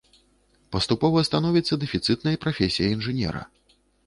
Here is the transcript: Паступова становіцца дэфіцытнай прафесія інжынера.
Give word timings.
Паступова 0.75 1.23
становіцца 1.29 1.79
дэфіцытнай 1.83 2.41
прафесія 2.47 2.87
інжынера. 2.97 3.41